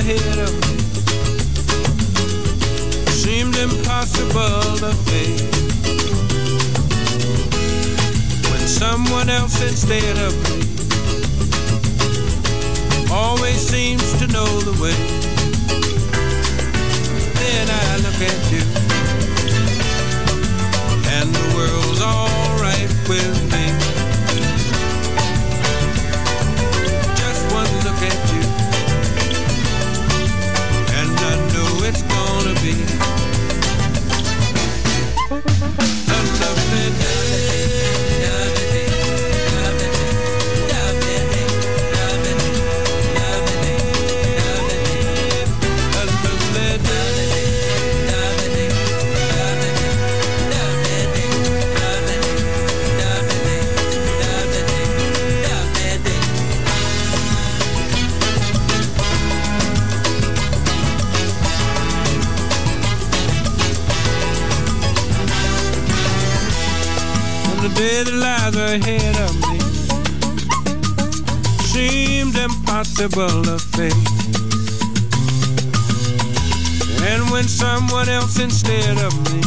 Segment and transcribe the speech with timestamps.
[0.00, 0.76] Ahead of me
[3.12, 5.42] seemed impossible to face.
[8.50, 10.60] When someone else instead of me
[13.12, 14.96] always seems to know the way.
[17.40, 18.64] Then I look at you,
[21.16, 23.49] and the world's alright with me.
[32.62, 33.09] Gonna
[67.80, 69.58] day that lies ahead of me
[71.72, 73.94] seemed impossible to face.
[77.10, 79.40] And when someone else instead of me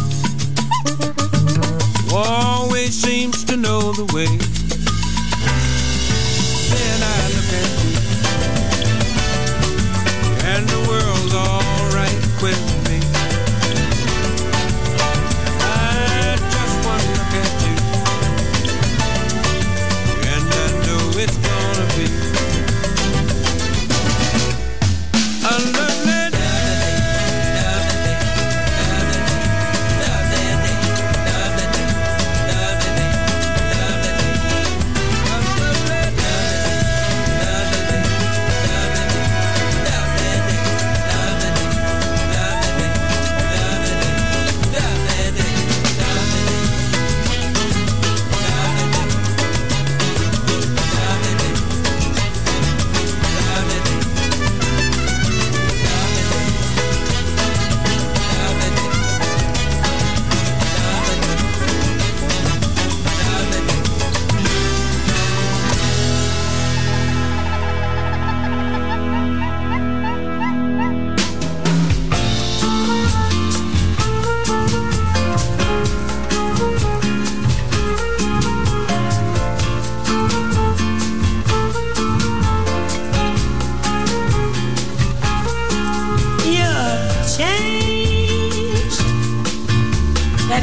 [2.11, 4.31] always seems to know the way,
[6.73, 7.93] then I look at you,
[10.53, 12.72] and the world's alright with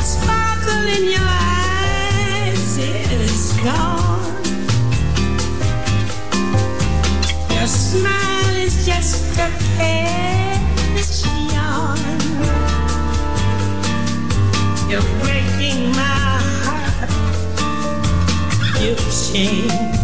[0.00, 4.44] That sparkle in your eyes is gone.
[7.50, 11.98] Your smile is just a careless yawn.
[14.88, 17.10] You're breaking my heart.
[18.80, 19.99] You've changed.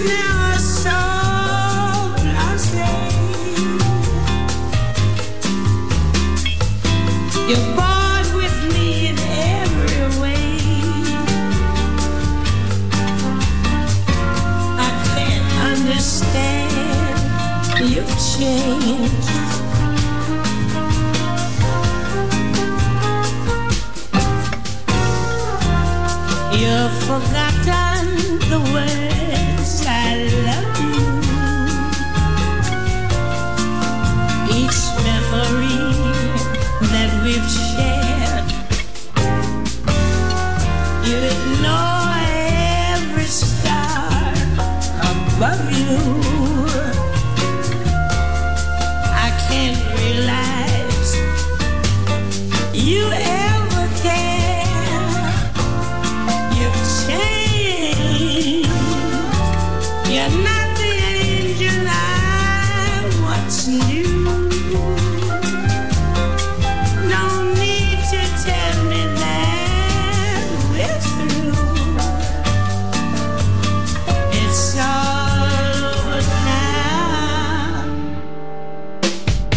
[0.00, 0.31] Now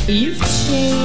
[0.07, 1.04] The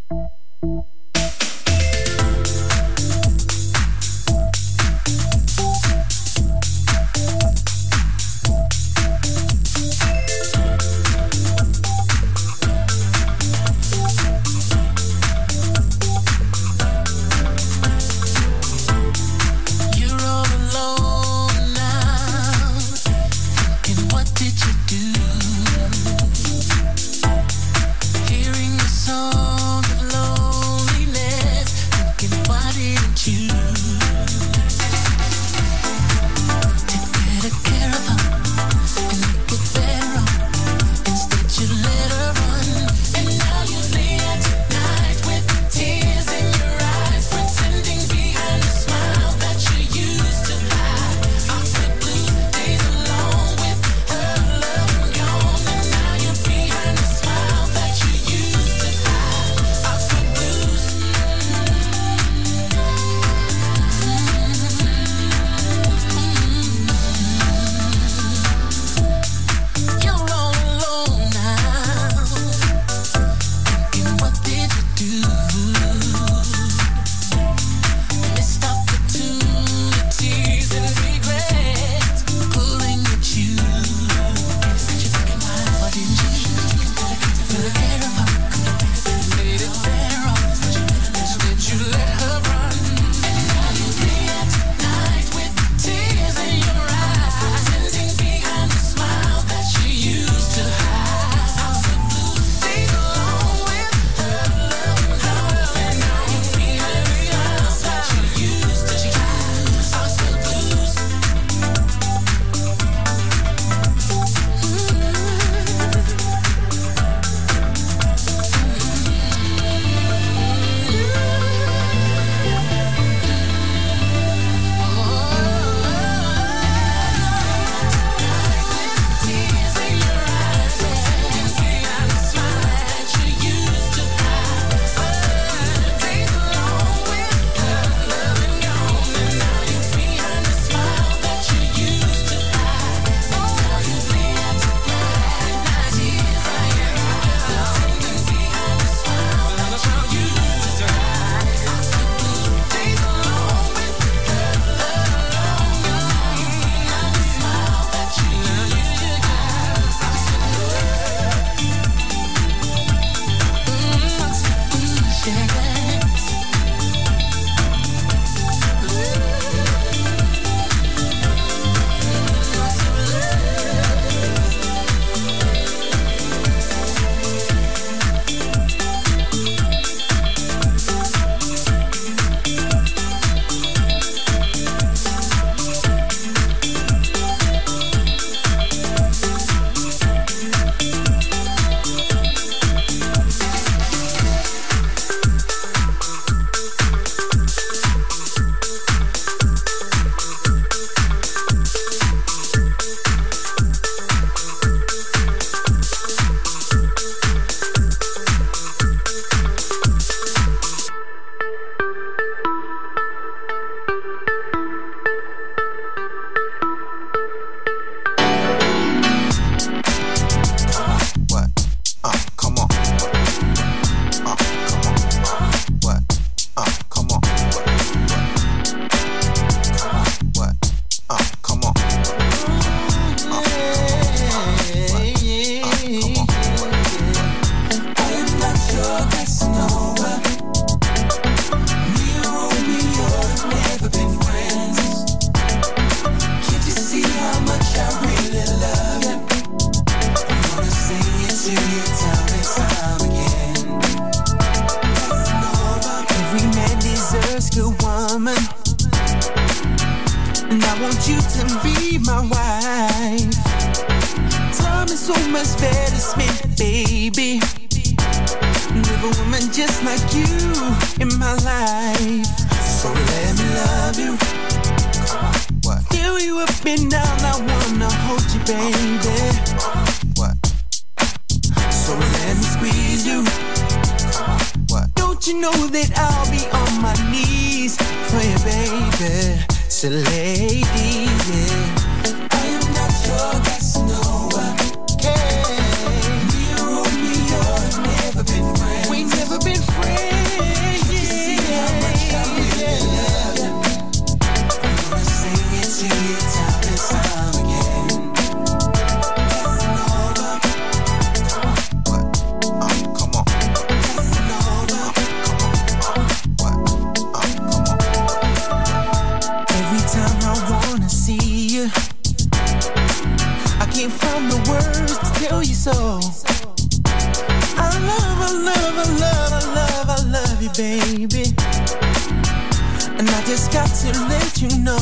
[333.01, 334.77] And I just got to let you know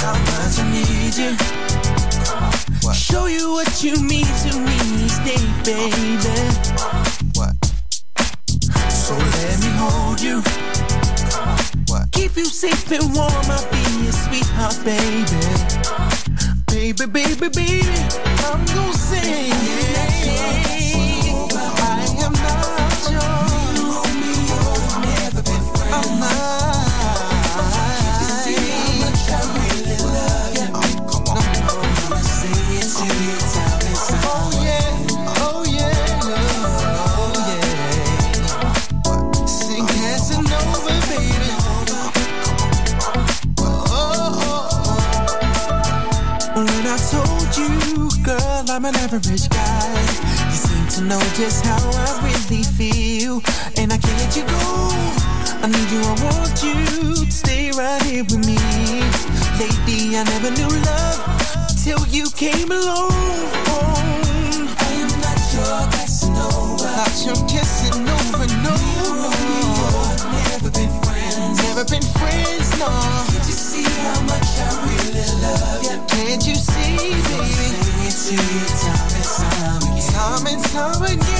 [0.00, 1.36] how much I need you.
[2.80, 2.96] What?
[2.96, 6.40] Show you what you mean to me stay, baby.
[7.36, 7.54] What?
[8.90, 10.40] So let me hold you.
[11.88, 12.10] What?
[12.12, 15.36] Keep you safe and warm, I'll be your sweetheart, baby.
[16.66, 17.82] Baby, baby, baby,
[18.46, 18.90] I'm gonna.
[49.12, 50.20] average guys.
[50.46, 53.42] You seem to know just how I really feel,
[53.76, 54.90] and I can't let you go.
[55.62, 58.58] I need you, I want you to stay right here with me.
[59.58, 61.18] Lately, I never knew love
[61.82, 63.10] till you came along.
[64.78, 68.74] I am not your Casanova, not your Casanova, no.
[69.10, 69.74] Romeo,
[70.54, 72.90] never been friends, never been friends, no.
[73.26, 75.98] Can't you see how much I really love you?
[76.06, 77.70] Can't you see, baby?
[80.72, 81.39] come again.